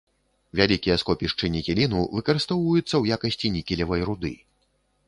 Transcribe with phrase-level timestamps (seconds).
[0.59, 4.35] Вялікія скопішчы нікеліну выкарыстоўваюцца ў якасці нікелевай руды.